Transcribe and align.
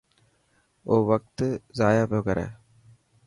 او 0.89 0.95
وقت 1.09 1.35
ضايع 1.77 2.03
پيو 2.11 2.21
ڪري. 2.27 2.45